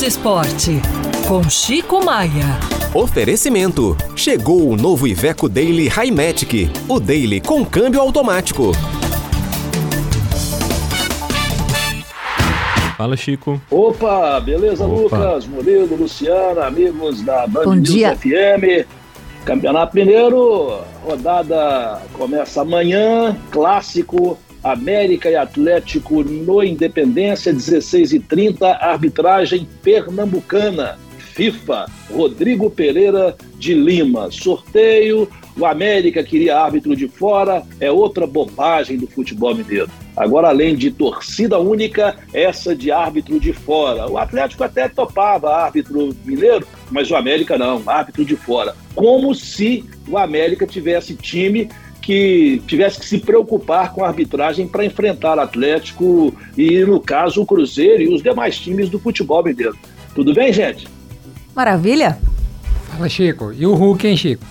[0.00, 0.80] News Esporte,
[1.28, 2.58] com Chico Maia.
[2.94, 3.94] Oferecimento.
[4.16, 6.70] Chegou o novo Iveco Daily Highmatic.
[6.88, 8.72] O Daily com câmbio automático.
[12.96, 13.60] Fala, Chico.
[13.70, 15.18] Opa, beleza, Opa.
[15.18, 18.16] Lucas, Murilo, Luciano, amigos da Band Bom News dia.
[18.16, 18.86] FM.
[19.44, 29.68] Campeonato Mineiro, rodada começa amanhã, clássico América e Atlético no Independência, 16 e 30 arbitragem
[29.82, 30.98] pernambucana.
[31.18, 34.30] FIFA, Rodrigo Pereira de Lima.
[34.30, 39.90] Sorteio, o América queria árbitro de fora, é outra bobagem do futebol mineiro.
[40.16, 44.10] Agora, além de torcida única, essa de árbitro de fora.
[44.10, 48.74] O Atlético até topava árbitro mineiro, mas o América não, árbitro de fora.
[48.94, 51.68] Como se o América tivesse time
[52.10, 57.40] que tivesse que se preocupar com a arbitragem para enfrentar o Atlético e, no caso,
[57.40, 59.76] o Cruzeiro e os demais times do futebol mineiro.
[60.12, 60.88] Tudo bem, gente?
[61.54, 62.18] Maravilha.
[62.88, 63.52] Fala, Chico.
[63.52, 64.44] E o Hulk, hein, Chico?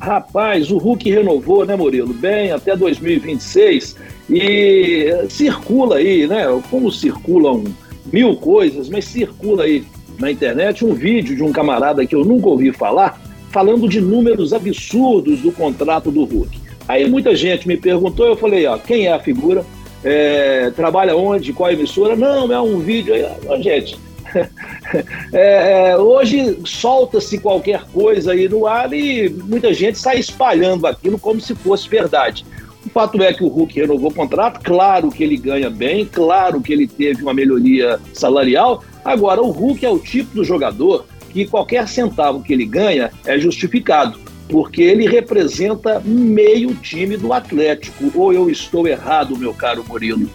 [0.00, 2.14] Rapaz, o Hulk renovou, né, Murilo?
[2.14, 3.96] Bem, até 2026.
[4.30, 6.44] E circula aí, né?
[6.70, 7.64] Como circulam
[8.12, 9.84] mil coisas, mas circula aí
[10.20, 14.52] na internet um vídeo de um camarada que eu nunca ouvi falar, falando de números
[14.52, 16.58] absurdos do contrato do Hulk.
[16.88, 19.64] Aí muita gente me perguntou, eu falei, ó, quem é a figura?
[20.02, 21.52] É, trabalha onde?
[21.52, 22.16] Qual emissora?
[22.16, 23.62] Não, é um vídeo aí.
[23.62, 23.98] gente,
[25.32, 31.18] é, é, hoje solta-se qualquer coisa aí no ar e muita gente sai espalhando aquilo
[31.18, 32.44] como se fosse verdade.
[32.84, 36.62] O fato é que o Hulk renovou o contrato, claro que ele ganha bem, claro
[36.62, 38.82] que ele teve uma melhoria salarial.
[39.04, 43.38] Agora, o Hulk é o tipo do jogador que qualquer centavo que ele ganha é
[43.38, 48.10] justificado, porque ele representa meio time do Atlético.
[48.14, 50.28] Ou eu estou errado, meu caro Murilo?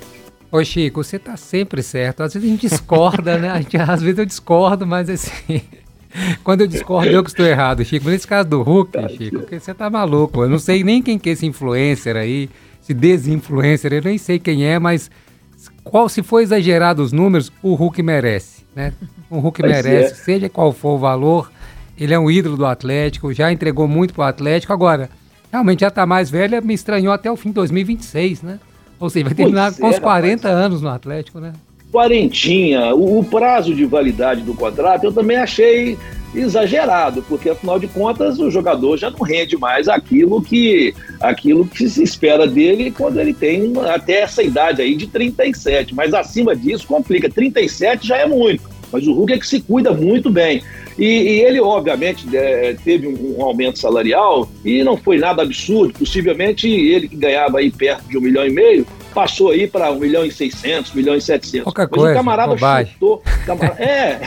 [0.51, 2.23] Ô Chico, você tá sempre certo.
[2.23, 3.53] Às vezes a gente discorda, né?
[3.57, 5.61] Gente, às vezes eu discordo, mas assim.
[6.45, 8.09] Quando eu discordo, eu que estou errado, Chico.
[8.09, 10.43] Nesse caso do Hulk, tá Chico, porque você tá maluco.
[10.43, 12.49] Eu não sei nem quem que é esse influencer aí,
[12.81, 15.11] esse desinfluencer, eu nem sei quem é, mas
[15.85, 18.91] qual se for exagerado os números, o Hulk merece, né?
[19.29, 20.15] O Hulk merece, é.
[20.15, 21.51] seja qual for o valor,
[21.97, 25.09] ele é um ídolo do Atlético, já entregou muito pro Atlético, agora,
[25.51, 28.59] realmente já tá mais velho, me estranhou até o fim de 2026, né?
[28.99, 30.65] Ou seja, vai terminar pois com uns 40 rapaz.
[30.65, 31.53] anos no Atlético, né?
[31.91, 35.97] Quarentinha, o, o prazo de validade do contrato eu também achei
[36.33, 41.87] exagerado, porque afinal de contas o jogador já não rende mais aquilo que aquilo que
[41.89, 46.87] se espera dele quando ele tem até essa idade aí de 37, mas acima disso
[46.87, 50.61] complica, 37 já é muito, mas o Hulk é que se cuida muito bem.
[50.97, 55.93] E, e ele, obviamente, é, teve um, um, aumento salarial e não foi nada absurdo.
[55.99, 59.95] Possivelmente ele que ganhava aí perto de um milhão e meio, passou aí para 1
[59.97, 61.63] milhão e 600, 1 milhão e 700.
[61.63, 62.93] Qualquer Mas coisa, o camarada bobagem.
[62.93, 63.23] chutou.
[63.45, 64.19] Camarada, é,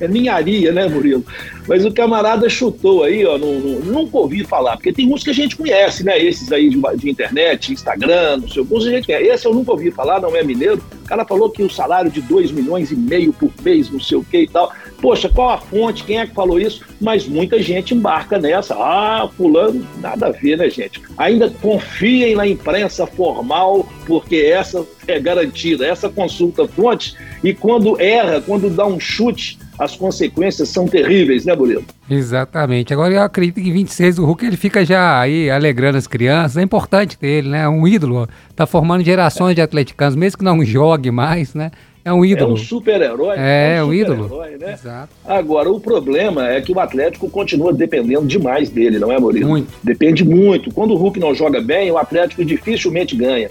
[0.00, 1.24] é, ninharia, né, Murilo?
[1.68, 5.30] Mas o camarada chutou aí, ó, não, não, nunca ouvi falar, porque tem uns que
[5.30, 6.20] a gente conhece, né?
[6.20, 9.28] Esses aí de, de internet, Instagram, não sei, alguns a gente conhece.
[9.28, 10.82] Esse eu nunca ouvi falar, não é mineiro.
[11.12, 14.24] Cara falou que o salário de 2 milhões e meio por mês, não sei o
[14.24, 14.72] que e tal.
[14.98, 16.04] Poxa, qual a fonte?
[16.04, 16.86] Quem é que falou isso?
[16.98, 18.74] Mas muita gente embarca nessa.
[18.74, 21.02] Ah, fulano, nada a ver, né, gente?
[21.18, 28.40] Ainda confiem na imprensa formal, porque essa é garantida, essa consulta fonte, e quando erra,
[28.40, 31.84] quando dá um chute, as consequências são terríveis, né, Murilo?
[32.08, 32.92] Exatamente.
[32.92, 36.56] Agora eu acredito que 26 o Hulk ele fica já aí alegrando as crianças.
[36.56, 37.62] É importante ter ele, né?
[37.62, 38.28] É um ídolo.
[38.54, 41.70] Tá formando gerações de atleticanos, mesmo que não jogue mais, né?
[42.04, 42.52] É um ídolo.
[42.52, 43.36] É um super-herói.
[43.38, 44.40] É, é um, um ídolo.
[44.58, 44.72] Né?
[44.72, 45.10] Exato.
[45.24, 49.48] Agora, o problema é que o Atlético continua dependendo demais dele, não é, Murilo?
[49.48, 49.72] Muito.
[49.82, 50.72] Depende muito.
[50.72, 53.48] Quando o Hulk não joga bem, o Atlético dificilmente ganha.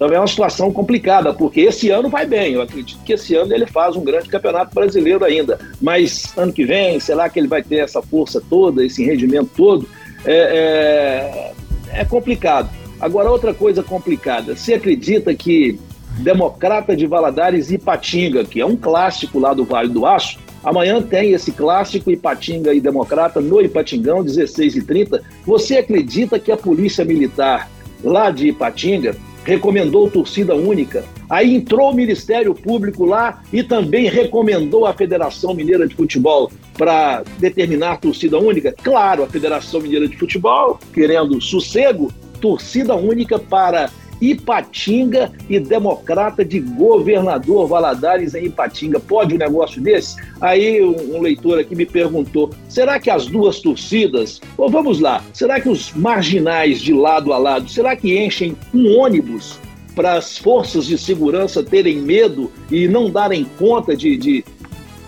[0.00, 2.54] Então é uma situação complicada, porque esse ano vai bem.
[2.54, 5.60] Eu acredito que esse ano ele faz um grande campeonato brasileiro ainda.
[5.78, 9.86] Mas ano que vem, será que ele vai ter essa força toda, esse rendimento todo?
[10.24, 11.52] É,
[11.92, 12.70] é, é complicado.
[12.98, 14.56] Agora, outra coisa complicada.
[14.56, 15.78] Você acredita que
[16.20, 20.38] Democrata de Valadares e Ipatinga, que é um clássico lá do Vale do Aço.
[20.64, 26.50] Amanhã tem esse clássico Ipatinga e Democrata no Ipatingão, 16 e 30 Você acredita que
[26.50, 27.68] a Polícia Militar
[28.02, 29.14] lá de Ipatinga
[29.44, 31.04] recomendou torcida única?
[31.28, 37.22] Aí entrou o Ministério Público lá e também recomendou a Federação Mineira de Futebol para
[37.38, 38.74] determinar torcida única?
[38.82, 43.90] Claro, a Federação Mineira de Futebol, querendo sossego, torcida única para
[44.20, 49.00] Ipatinga e democrata de governador Valadares em Ipatinga.
[49.00, 50.16] Pode um negócio desse?
[50.40, 55.60] Aí um, leitor aqui me perguntou: será que as duas torcidas, ou vamos lá, será
[55.60, 59.58] que os marginais de lado a lado, será que enchem um ônibus
[59.94, 64.44] para as forças de segurança terem medo e não darem conta de, de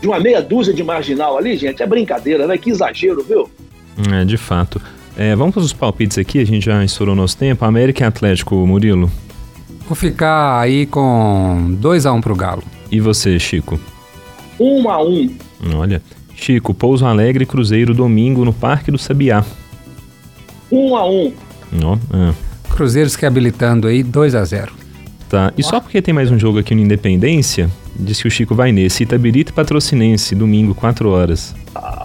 [0.03, 2.59] de uma meia dúzia de marginal ali, gente, é brincadeira, né?
[2.59, 3.49] Que exagero, viu?
[4.13, 4.83] É, de fato.
[5.17, 7.65] É, vamos para os palpites aqui, a gente já estourou nosso tempo.
[7.65, 9.11] América e Atlético, Murilo.
[9.87, 12.63] Vou ficar aí com 2x1 um pro Galo.
[12.91, 13.79] E você, Chico?
[14.59, 15.37] 1 um a 1 um.
[15.77, 16.03] Olha.
[16.35, 19.45] Chico, Pouso Alegre e Cruzeiro domingo no Parque do Sabiá.
[20.71, 21.33] 1 um a 1
[21.85, 22.35] Ó, ah.
[22.71, 24.73] Cruzeiros que habilitando aí 2 a 0
[25.29, 25.53] Tá.
[25.57, 28.71] E só porque tem mais um jogo aqui no Independência, diz que o Chico vai
[28.71, 29.03] nesse.
[29.03, 31.55] Itabirito e Patrocinense, domingo, 4 horas.
[31.75, 32.02] Ah,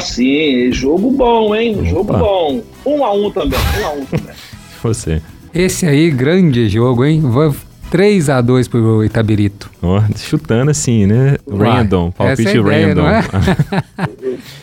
[0.00, 0.72] sim.
[0.72, 1.76] Jogo bom, hein?
[1.78, 1.88] Opa.
[1.88, 2.62] Jogo bom.
[2.84, 3.58] 1 um a 1 também.
[3.78, 4.34] 1 um a 1 também.
[4.82, 5.22] Você.
[5.54, 7.20] Esse aí, grande jogo, hein?
[7.20, 7.54] Vou
[7.90, 9.70] 3 a 2 pro Itabirito.
[9.82, 11.36] Ó, chutando assim, né?
[11.46, 13.02] Uai, Random, palpite essa é ideia, random.
[13.02, 13.22] não é?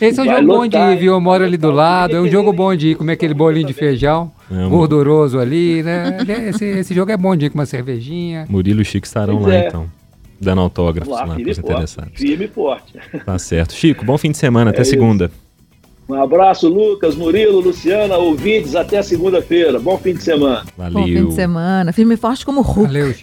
[0.00, 1.12] Esse é um Vai jogo bom de ir, viu?
[1.12, 2.16] Eu moro ali do lado.
[2.16, 6.18] É um jogo bom de ir comer aquele bolinho de feijão, É, gorduroso ali, né?
[6.48, 8.46] Esse, esse jogo é bom de ir com uma cervejinha.
[8.48, 9.66] Murilo e Chico estarão Pois lá, é.
[9.68, 9.86] então.
[10.40, 11.72] Dando autógrafos lá, lá, firme e para os forte.
[11.72, 12.12] interessados.
[12.18, 12.92] Firme e forte.
[13.24, 13.72] Tá certo.
[13.74, 14.70] Chico, bom fim de semana.
[14.70, 14.90] Até É isso.
[14.90, 15.30] segunda.
[16.08, 18.76] Um abraço, Lucas, Murilo, Luciana, ouvintes.
[18.76, 19.78] Até segunda-feira.
[19.80, 20.64] Bom fim de semana.
[20.76, 20.92] Valeu.
[21.00, 21.92] Bom fim de semana.
[21.92, 22.86] Firme e forte como Hulk.
[22.86, 23.14] Valeu,